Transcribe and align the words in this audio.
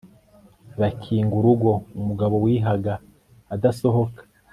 bakinga 0.79 1.33
urugo 1.39 1.71
umugabo 1.99 2.35
wihaga 2.43 2.93
adasohoka 3.53 4.21